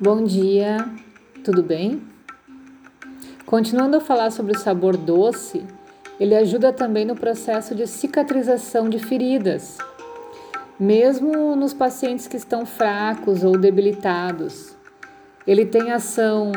Bom 0.00 0.24
dia, 0.24 0.78
tudo 1.44 1.62
bem? 1.62 2.02
Continuando 3.46 3.96
a 3.96 4.00
falar 4.00 4.32
sobre 4.32 4.56
o 4.56 4.58
sabor 4.58 4.96
doce, 4.96 5.64
ele 6.18 6.34
ajuda 6.34 6.72
também 6.72 7.04
no 7.04 7.14
processo 7.14 7.76
de 7.76 7.86
cicatrização 7.86 8.88
de 8.88 8.98
feridas, 8.98 9.78
mesmo 10.80 11.54
nos 11.54 11.72
pacientes 11.72 12.26
que 12.26 12.36
estão 12.36 12.66
fracos 12.66 13.44
ou 13.44 13.56
debilitados. 13.56 14.76
Ele 15.46 15.64
tem 15.64 15.92
ação 15.92 16.50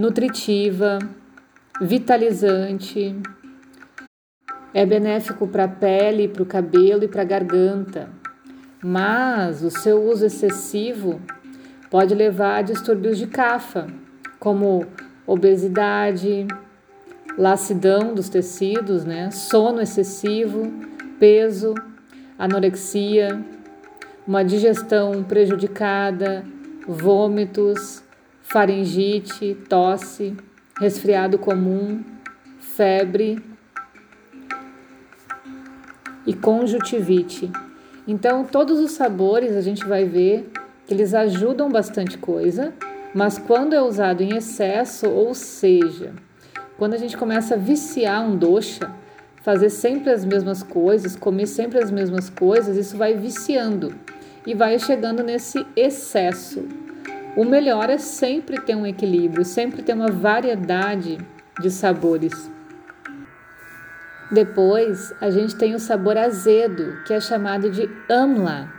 nutritiva, 0.00 0.98
vitalizante, 1.82 3.14
é 4.72 4.86
benéfico 4.86 5.46
para 5.46 5.64
a 5.64 5.68
pele, 5.68 6.26
para 6.26 6.42
o 6.42 6.46
cabelo 6.46 7.04
e 7.04 7.08
para 7.08 7.20
a 7.20 7.26
garganta, 7.26 8.08
mas 8.82 9.62
o 9.62 9.70
seu 9.70 10.02
uso 10.02 10.24
excessivo 10.24 11.20
pode 11.90 12.14
levar 12.14 12.58
a 12.58 12.62
distúrbios 12.62 13.18
de 13.18 13.26
cafa, 13.26 13.86
como 14.38 14.86
obesidade, 15.26 16.46
lacidão 17.36 18.14
dos 18.14 18.28
tecidos, 18.28 19.04
né? 19.04 19.30
sono 19.30 19.80
excessivo, 19.80 20.72
peso, 21.18 21.74
anorexia, 22.38 23.44
uma 24.26 24.44
digestão 24.44 25.22
prejudicada, 25.22 26.44
vômitos, 26.86 28.02
faringite, 28.42 29.56
tosse, 29.68 30.36
resfriado 30.78 31.38
comum, 31.38 32.04
febre 32.58 33.42
e 36.26 36.34
conjuntivite. 36.34 37.50
Então, 38.06 38.44
todos 38.44 38.78
os 38.78 38.92
sabores 38.92 39.54
a 39.56 39.60
gente 39.60 39.84
vai 39.84 40.04
ver 40.04 40.50
eles 40.88 41.14
ajudam 41.14 41.70
bastante 41.70 42.16
coisa, 42.16 42.72
mas 43.14 43.38
quando 43.38 43.74
é 43.74 43.82
usado 43.82 44.22
em 44.22 44.36
excesso, 44.36 45.08
ou 45.08 45.34
seja, 45.34 46.12
quando 46.76 46.94
a 46.94 46.98
gente 46.98 47.16
começa 47.16 47.54
a 47.54 47.58
viciar 47.58 48.24
um 48.24 48.36
doxa, 48.36 48.90
fazer 49.42 49.70
sempre 49.70 50.10
as 50.10 50.24
mesmas 50.24 50.62
coisas, 50.62 51.16
comer 51.16 51.46
sempre 51.46 51.78
as 51.78 51.90
mesmas 51.90 52.30
coisas, 52.30 52.76
isso 52.76 52.96
vai 52.96 53.14
viciando 53.14 53.94
e 54.46 54.54
vai 54.54 54.78
chegando 54.78 55.22
nesse 55.22 55.66
excesso. 55.76 56.66
O 57.36 57.44
melhor 57.44 57.90
é 57.90 57.98
sempre 57.98 58.60
ter 58.60 58.74
um 58.74 58.86
equilíbrio, 58.86 59.44
sempre 59.44 59.82
ter 59.82 59.92
uma 59.92 60.10
variedade 60.10 61.18
de 61.60 61.70
sabores. 61.70 62.50
Depois, 64.30 65.12
a 65.20 65.30
gente 65.30 65.56
tem 65.56 65.74
o 65.74 65.78
sabor 65.78 66.18
azedo, 66.18 67.02
que 67.06 67.14
é 67.14 67.20
chamado 67.20 67.70
de 67.70 67.88
amla. 68.08 68.77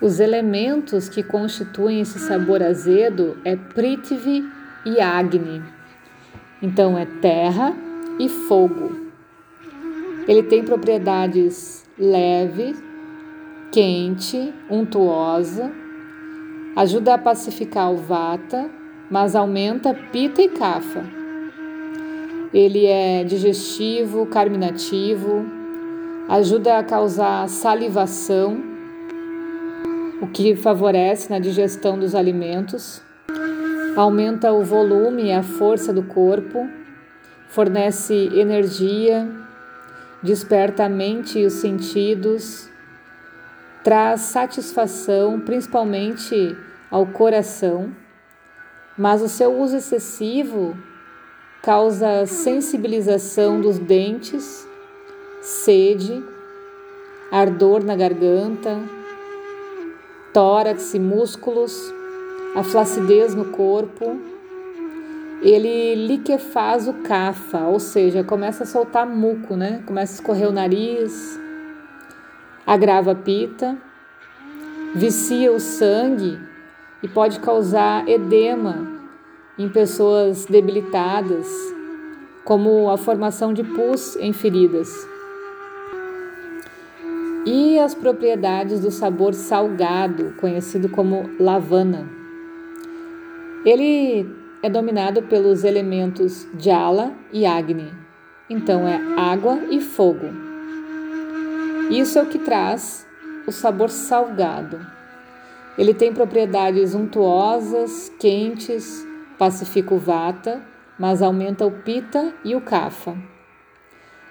Os 0.00 0.20
elementos 0.20 1.08
que 1.08 1.24
constituem 1.24 2.00
esse 2.00 2.20
sabor 2.20 2.62
azedo 2.62 3.36
é 3.44 3.56
Prithvi 3.56 4.44
e 4.86 5.00
Agni. 5.00 5.60
Então 6.62 6.96
é 6.96 7.04
terra 7.04 7.74
e 8.16 8.28
fogo. 8.28 9.08
Ele 10.28 10.44
tem 10.44 10.62
propriedades 10.62 11.84
leve, 11.98 12.76
quente, 13.72 14.54
untuosa, 14.70 15.72
ajuda 16.76 17.14
a 17.14 17.18
pacificar 17.18 17.90
o 17.90 17.96
vata, 17.96 18.70
mas 19.10 19.34
aumenta 19.34 19.92
pita 20.12 20.40
e 20.40 20.48
kapha. 20.48 21.04
Ele 22.54 22.86
é 22.86 23.24
digestivo, 23.24 24.26
carminativo, 24.26 25.44
ajuda 26.28 26.78
a 26.78 26.84
causar 26.84 27.48
salivação 27.48 28.77
o 30.20 30.26
que 30.26 30.56
favorece 30.56 31.30
na 31.30 31.38
digestão 31.38 31.98
dos 31.98 32.14
alimentos, 32.14 33.00
aumenta 33.96 34.52
o 34.52 34.64
volume 34.64 35.26
e 35.26 35.32
a 35.32 35.42
força 35.42 35.92
do 35.92 36.02
corpo, 36.02 36.68
fornece 37.48 38.14
energia, 38.34 39.28
desperta 40.22 40.84
a 40.84 40.88
mente 40.88 41.38
e 41.38 41.46
os 41.46 41.54
sentidos, 41.54 42.68
traz 43.84 44.22
satisfação, 44.22 45.40
principalmente 45.40 46.56
ao 46.90 47.06
coração, 47.06 47.94
mas 48.96 49.22
o 49.22 49.28
seu 49.28 49.56
uso 49.56 49.76
excessivo 49.76 50.76
causa 51.62 52.26
sensibilização 52.26 53.60
dos 53.60 53.78
dentes, 53.78 54.66
sede, 55.40 56.24
ardor 57.30 57.84
na 57.84 57.94
garganta, 57.94 58.78
tórax 60.32 60.94
e 60.94 60.98
músculos, 60.98 61.92
a 62.54 62.62
flacidez 62.62 63.34
no 63.34 63.46
corpo. 63.46 64.20
Ele 65.40 65.94
liquefaz 65.94 66.88
o 66.88 66.94
cafa, 66.94 67.60
ou 67.66 67.78
seja, 67.78 68.24
começa 68.24 68.64
a 68.64 68.66
soltar 68.66 69.06
muco, 69.06 69.54
né? 69.54 69.82
Começa 69.86 70.12
a 70.12 70.16
escorrer 70.16 70.48
o 70.48 70.52
nariz, 70.52 71.38
agrava 72.66 73.12
a 73.12 73.14
pita, 73.14 73.76
vicia 74.94 75.52
o 75.52 75.60
sangue 75.60 76.38
e 77.02 77.08
pode 77.08 77.38
causar 77.38 78.08
edema 78.08 78.98
em 79.56 79.68
pessoas 79.68 80.44
debilitadas, 80.46 81.46
como 82.44 82.90
a 82.90 82.96
formação 82.96 83.52
de 83.52 83.62
pus 83.62 84.16
em 84.16 84.32
feridas 84.32 85.06
e 87.50 87.78
as 87.78 87.94
propriedades 87.94 88.80
do 88.80 88.90
sabor 88.90 89.32
salgado, 89.32 90.34
conhecido 90.38 90.86
como 90.90 91.30
lavana. 91.40 92.06
Ele 93.64 94.28
é 94.62 94.68
dominado 94.68 95.22
pelos 95.22 95.64
elementos 95.64 96.46
Jala 96.58 97.10
e 97.32 97.46
Agni, 97.46 97.90
então 98.50 98.86
é 98.86 99.00
água 99.16 99.60
e 99.70 99.80
fogo. 99.80 100.26
Isso 101.90 102.18
é 102.18 102.22
o 102.22 102.26
que 102.26 102.38
traz 102.38 103.06
o 103.46 103.50
sabor 103.50 103.88
salgado. 103.88 104.78
Ele 105.78 105.94
tem 105.94 106.12
propriedades 106.12 106.94
untuosas, 106.94 108.12
quentes, 108.20 109.06
pacifica 109.38 109.94
o 109.94 109.98
vata, 109.98 110.60
mas 110.98 111.22
aumenta 111.22 111.64
o 111.64 111.70
pita 111.70 112.30
e 112.44 112.54
o 112.54 112.60
kapha. 112.60 113.16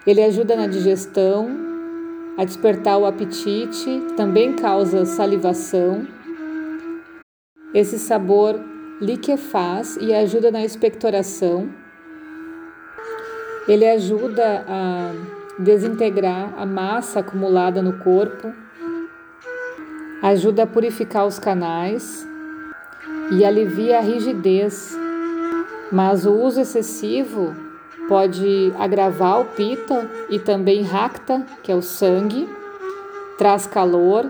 Ele 0.05 0.21
ajuda 0.21 0.55
na 0.55 0.67
digestão, 0.67 1.66
a 2.37 2.45
despertar 2.45 2.97
o 2.99 3.05
apetite, 3.05 3.99
também 4.15 4.53
causa 4.53 5.05
salivação. 5.05 6.07
Esse 7.73 7.97
sabor 7.97 8.59
liquefaz 9.01 9.97
e 9.97 10.13
ajuda 10.13 10.51
na 10.51 10.63
expectoração. 10.63 11.69
Ele 13.67 13.85
ajuda 13.85 14.63
a 14.67 15.11
desintegrar 15.59 16.53
a 16.57 16.65
massa 16.65 17.19
acumulada 17.19 17.81
no 17.81 17.99
corpo, 17.99 18.53
ajuda 20.21 20.63
a 20.63 20.67
purificar 20.67 21.25
os 21.25 21.39
canais 21.39 22.27
e 23.31 23.43
alivia 23.43 23.97
a 23.97 24.01
rigidez. 24.01 24.97
Mas 25.91 26.25
o 26.25 26.33
uso 26.33 26.61
excessivo 26.61 27.55
pode 28.07 28.73
agravar 28.77 29.41
o 29.41 29.45
pita 29.45 30.09
e 30.29 30.39
também 30.39 30.81
racta, 30.83 31.45
que 31.63 31.71
é 31.71 31.75
o 31.75 31.81
sangue, 31.81 32.47
traz 33.37 33.67
calor, 33.67 34.29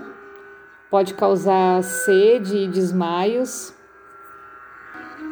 pode 0.90 1.14
causar 1.14 1.84
sede 1.84 2.58
e 2.58 2.68
desmaios, 2.68 3.74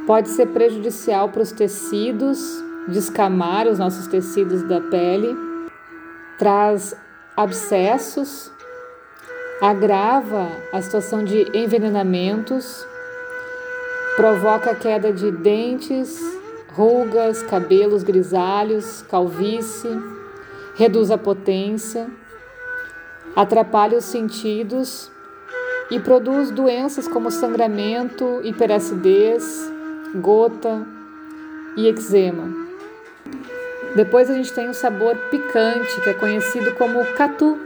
pode 0.05 0.29
ser 0.29 0.47
prejudicial 0.47 1.29
para 1.29 1.41
os 1.41 1.51
tecidos, 1.51 2.63
descamar 2.87 3.67
os 3.67 3.79
nossos 3.79 4.07
tecidos 4.07 4.63
da 4.63 4.79
pele, 4.79 5.35
traz 6.37 6.95
abscessos, 7.35 8.51
agrava 9.61 10.47
a 10.71 10.81
situação 10.81 11.23
de 11.23 11.49
envenenamentos, 11.57 12.85
provoca 14.15 14.75
queda 14.75 15.11
de 15.11 15.31
dentes, 15.31 16.19
rugas, 16.75 17.41
cabelos 17.41 18.03
grisalhos, 18.03 19.01
calvície, 19.03 19.89
reduz 20.75 21.09
a 21.09 21.17
potência, 21.17 22.07
atrapalha 23.33 23.97
os 23.97 24.03
sentidos 24.03 25.09
e 25.89 25.99
produz 25.99 26.51
doenças 26.51 27.07
como 27.07 27.31
sangramento, 27.31 28.41
hiperacidez, 28.43 29.71
gota 30.15 30.85
e 31.77 31.87
eczema. 31.87 32.65
Depois 33.95 34.29
a 34.29 34.33
gente 34.33 34.51
tem 34.51 34.67
o 34.67 34.73
sabor 34.73 35.15
picante, 35.31 36.01
que 36.01 36.09
é 36.09 36.13
conhecido 36.13 36.75
como 36.75 37.05
catu. 37.13 37.57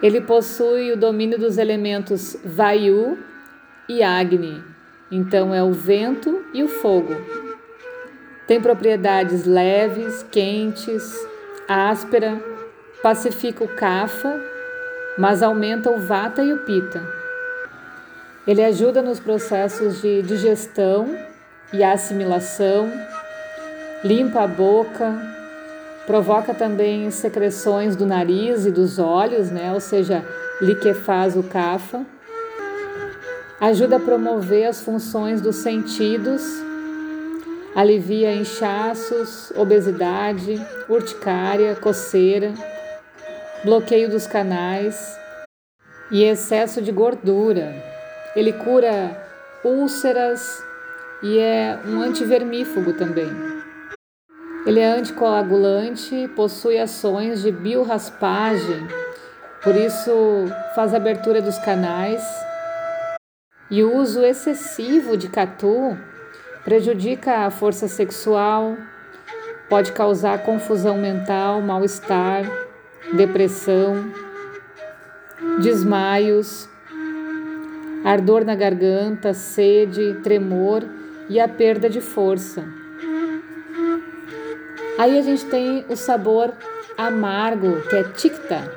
Ele 0.00 0.20
possui 0.20 0.92
o 0.92 0.96
domínio 0.96 1.36
dos 1.36 1.58
elementos 1.58 2.36
Vayu 2.44 3.18
e 3.88 4.04
Agni, 4.04 4.62
então 5.14 5.54
é 5.54 5.62
o 5.62 5.72
vento 5.72 6.44
e 6.52 6.62
o 6.62 6.68
fogo. 6.68 7.14
Tem 8.46 8.60
propriedades 8.60 9.44
leves, 9.44 10.24
quentes, 10.30 11.14
áspera, 11.68 12.42
pacifica 13.02 13.64
o 13.64 13.68
kapha, 13.68 14.40
mas 15.16 15.42
aumenta 15.42 15.90
o 15.90 15.98
vata 15.98 16.42
e 16.42 16.52
o 16.52 16.58
pita. 16.64 17.02
Ele 18.46 18.62
ajuda 18.62 19.00
nos 19.00 19.18
processos 19.18 20.02
de 20.02 20.20
digestão 20.22 21.16
e 21.72 21.82
assimilação, 21.82 22.90
limpa 24.02 24.42
a 24.42 24.46
boca, 24.46 25.14
provoca 26.06 26.52
também 26.52 27.10
secreções 27.10 27.96
do 27.96 28.04
nariz 28.04 28.66
e 28.66 28.70
dos 28.70 28.98
olhos, 28.98 29.50
né? 29.50 29.72
ou 29.72 29.80
seja, 29.80 30.24
liquefaz 30.60 31.36
o 31.36 31.42
cafa. 31.42 32.04
Ajuda 33.60 33.96
a 33.96 34.00
promover 34.00 34.66
as 34.66 34.80
funções 34.80 35.40
dos 35.40 35.56
sentidos, 35.56 36.42
alivia 37.74 38.34
inchaços, 38.34 39.52
obesidade, 39.56 40.60
urticária, 40.88 41.76
coceira, 41.76 42.52
bloqueio 43.64 44.10
dos 44.10 44.26
canais 44.26 45.16
e 46.10 46.24
excesso 46.24 46.82
de 46.82 46.90
gordura. 46.90 47.74
Ele 48.34 48.52
cura 48.52 49.16
úlceras 49.64 50.62
e 51.22 51.38
é 51.38 51.78
um 51.86 52.02
antivermífugo 52.02 52.92
também. 52.94 53.30
Ele 54.66 54.80
é 54.80 54.86
anticoagulante, 54.86 56.28
possui 56.34 56.78
ações 56.78 57.42
de 57.42 57.52
biorraspagem, 57.52 58.88
por 59.62 59.76
isso 59.76 60.12
faz 60.74 60.92
abertura 60.92 61.40
dos 61.40 61.56
canais. 61.58 62.22
E 63.70 63.82
o 63.82 63.96
uso 63.96 64.22
excessivo 64.22 65.16
de 65.16 65.28
catu 65.28 65.96
prejudica 66.64 67.46
a 67.46 67.50
força 67.50 67.88
sexual, 67.88 68.76
pode 69.68 69.92
causar 69.92 70.42
confusão 70.42 70.98
mental, 70.98 71.60
mal-estar, 71.60 72.44
depressão, 73.14 74.12
desmaios, 75.60 76.68
ardor 78.04 78.44
na 78.44 78.54
garganta, 78.54 79.32
sede, 79.32 80.14
tremor 80.22 80.84
e 81.28 81.40
a 81.40 81.48
perda 81.48 81.88
de 81.88 82.00
força. 82.00 82.64
Aí 84.98 85.18
a 85.18 85.22
gente 85.22 85.46
tem 85.46 85.84
o 85.88 85.96
sabor 85.96 86.52
amargo, 86.96 87.80
que 87.88 87.96
é 87.96 88.04
tikta, 88.04 88.70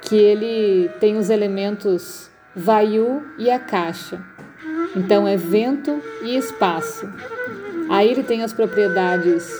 que 0.00 0.16
ele 0.16 0.90
tem 0.98 1.16
os 1.16 1.30
elementos 1.30 2.31
vayu 2.54 3.22
e 3.38 3.50
a 3.50 3.58
caixa. 3.58 4.20
Então 4.94 5.26
é 5.26 5.36
vento 5.36 6.02
e 6.22 6.36
espaço. 6.36 7.08
Aí 7.88 8.10
ele 8.10 8.22
tem 8.22 8.42
as 8.42 8.52
propriedades 8.52 9.50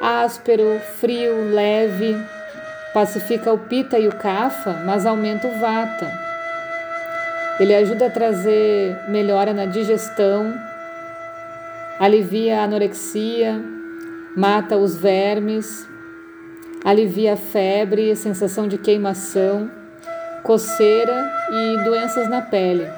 áspero, 0.00 0.80
frio, 1.00 1.52
leve, 1.52 2.16
pacifica 2.94 3.52
o 3.52 3.58
pita 3.58 3.98
e 3.98 4.08
o 4.08 4.14
kapha, 4.14 4.82
mas 4.84 5.06
aumenta 5.06 5.48
o 5.48 5.58
vata. 5.58 6.10
Ele 7.58 7.74
ajuda 7.74 8.06
a 8.06 8.10
trazer 8.10 8.96
melhora 9.08 9.52
na 9.52 9.66
digestão, 9.66 10.54
alivia 11.98 12.60
a 12.60 12.64
anorexia, 12.64 13.60
mata 14.36 14.76
os 14.76 14.96
vermes, 14.96 15.88
alivia 16.84 17.32
a 17.32 17.36
febre, 17.36 18.14
sensação 18.14 18.68
de 18.68 18.78
queimação, 18.78 19.68
coceira 20.42 21.30
e 21.50 21.84
doenças 21.84 22.28
na 22.28 22.42
pele. 22.42 22.88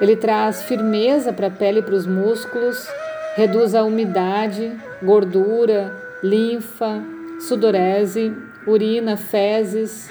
Ele 0.00 0.16
traz 0.16 0.62
firmeza 0.62 1.32
para 1.32 1.48
a 1.48 1.50
pele 1.50 1.80
e 1.80 1.82
para 1.82 1.94
os 1.94 2.06
músculos, 2.06 2.88
reduz 3.36 3.74
a 3.74 3.84
umidade, 3.84 4.72
gordura, 5.02 5.92
linfa, 6.22 7.02
sudorese, 7.40 8.34
urina, 8.66 9.16
fezes, 9.16 10.10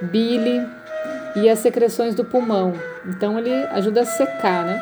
bile 0.00 0.66
e 1.34 1.48
as 1.48 1.58
secreções 1.58 2.14
do 2.14 2.24
pulmão. 2.24 2.74
Então 3.04 3.38
ele 3.38 3.52
ajuda 3.52 4.02
a 4.02 4.06
secar, 4.06 4.64
né? 4.64 4.80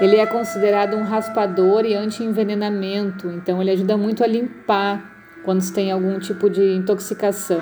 Ele 0.00 0.16
é 0.16 0.26
considerado 0.26 0.96
um 0.96 1.04
raspador 1.04 1.84
e 1.84 1.94
anti-envenenamento, 1.94 3.28
então 3.28 3.62
ele 3.62 3.70
ajuda 3.70 3.96
muito 3.96 4.24
a 4.24 4.26
limpar 4.26 5.12
quando 5.44 5.60
se 5.60 5.72
tem 5.72 5.92
algum 5.92 6.18
tipo 6.18 6.50
de 6.50 6.74
intoxicação. 6.74 7.60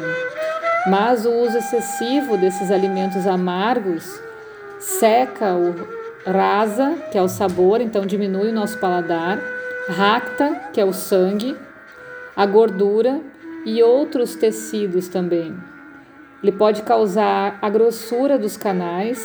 Mas 0.87 1.25
o 1.25 1.31
uso 1.31 1.59
excessivo 1.59 2.37
desses 2.37 2.71
alimentos 2.71 3.27
amargos 3.27 4.21
seca 4.81 5.55
o 5.55 5.75
rasa, 6.29 6.95
que 7.11 7.17
é 7.17 7.23
o 7.23 7.29
sabor, 7.29 7.81
então 7.81 8.05
diminui 8.05 8.51
o 8.51 8.55
nosso 8.55 8.79
paladar, 8.79 9.39
racta, 9.89 10.71
que 10.73 10.81
é 10.81 10.85
o 10.85 10.93
sangue, 10.93 11.57
a 12.37 12.45
gordura 12.47 13.21
e 13.65 13.83
outros 13.83 14.35
tecidos 14.35 15.09
também. 15.09 15.57
Ele 16.43 16.53
pode 16.53 16.83
causar 16.83 17.59
a 17.63 17.71
grossura 17.71 18.37
dos 18.37 18.57
canais, 18.57 19.25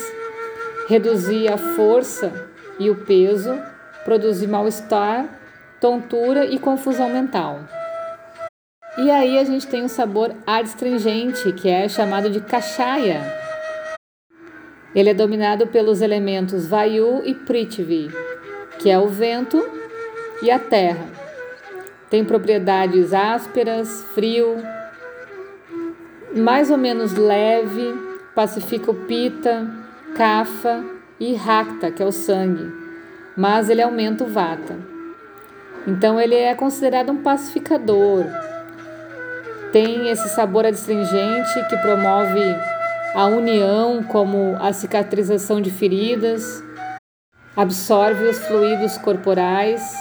reduzir 0.88 1.52
a 1.52 1.58
força 1.58 2.32
e 2.78 2.90
o 2.92 2.96
peso, 2.96 3.58
produzir 4.06 4.48
mal-estar, 4.48 5.26
tontura 5.82 6.46
e 6.46 6.60
confusão 6.60 7.10
mental. 7.10 7.62
E 8.98 9.12
aí 9.12 9.38
a 9.38 9.44
gente 9.44 9.68
tem 9.68 9.84
o 9.84 9.90
sabor 9.90 10.34
adstringente, 10.46 11.52
que 11.54 11.70
é 11.70 11.88
chamado 11.88 12.32
de 12.32 12.42
cachaia. 12.42 13.22
Ele 14.96 15.12
é 15.12 15.14
dominado 15.14 15.68
pelos 15.68 16.02
elementos 16.02 16.68
Vayu 16.68 17.22
e 17.24 17.36
Prithvi, 17.36 18.10
que 18.80 18.90
é 18.90 18.98
o 18.98 19.08
vento 19.08 19.64
e 20.42 20.50
a 20.50 20.58
terra. 20.58 21.06
Tem 22.10 22.26
propriedades 22.26 23.14
ásperas, 23.14 24.04
frio, 24.16 24.56
mais 26.36 26.72
ou 26.72 26.78
menos 26.78 27.14
leve, 27.14 27.94
pacifica 28.34 28.90
o 28.90 28.96
pita, 28.96 29.70
kafa 30.16 30.84
e 31.20 31.36
rakta, 31.36 31.92
que 31.92 32.02
é 32.02 32.06
o 32.06 32.12
sangue, 32.12 32.72
mas 33.36 33.70
ele 33.70 33.84
aumenta 33.84 34.24
o 34.24 34.28
vata. 34.28 34.76
Então 35.86 36.20
ele 36.20 36.36
é 36.36 36.56
considerado 36.56 37.12
um 37.12 37.18
pacificador. 37.18 38.26
Tem 39.78 40.10
esse 40.10 40.28
sabor 40.30 40.66
adstringente 40.66 41.54
que 41.70 41.78
promove 41.78 42.42
a 43.14 43.28
união, 43.28 44.02
como 44.02 44.58
a 44.60 44.74
cicatrização 44.74 45.62
de 45.62 45.70
feridas, 45.70 46.64
absorve 47.56 48.24
os 48.24 48.40
fluidos 48.40 48.98
corporais, 48.98 49.96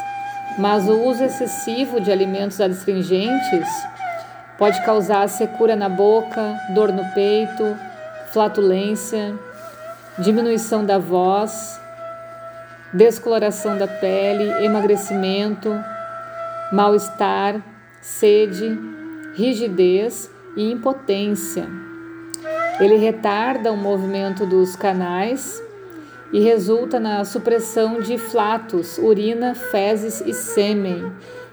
mas 0.58 0.88
o 0.88 0.98
uso 1.02 1.22
excessivo 1.22 2.00
de 2.00 2.10
alimentos 2.10 2.58
adstringentes 2.58 3.68
Pode 4.56 4.82
causar 4.82 5.28
secura 5.28 5.76
na 5.76 5.90
boca, 5.90 6.58
dor 6.70 6.90
no 6.90 7.04
peito, 7.12 7.76
flatulência, 8.32 9.38
diminuição 10.18 10.86
da 10.86 10.96
voz, 10.96 11.78
descoloração 12.94 13.76
da 13.76 13.86
pele, 13.86 14.64
emagrecimento, 14.64 15.78
mal-estar, 16.72 17.60
sede, 18.00 18.95
rigidez 19.36 20.30
e 20.56 20.72
impotência. 20.72 21.68
Ele 22.80 22.96
retarda 22.96 23.70
o 23.70 23.76
movimento 23.76 24.46
dos 24.46 24.74
canais 24.74 25.62
e 26.32 26.40
resulta 26.40 26.98
na 26.98 27.24
supressão 27.24 28.00
de 28.00 28.18
flatos, 28.18 28.98
urina, 28.98 29.54
fezes 29.54 30.20
e 30.22 30.32
sêmen. 30.32 31.12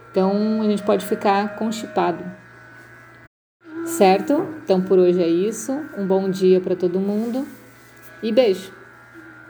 Então 0.09 0.61
a 0.61 0.65
gente 0.65 0.83
pode 0.83 1.05
ficar 1.05 1.55
constipado. 1.55 2.23
Certo? 3.85 4.47
Então 4.63 4.81
por 4.81 4.97
hoje 4.97 5.21
é 5.21 5.27
isso. 5.27 5.71
Um 5.97 6.07
bom 6.07 6.29
dia 6.29 6.61
para 6.61 6.75
todo 6.75 6.99
mundo 6.99 7.45
e 8.21 8.31
beijo! 8.31 8.82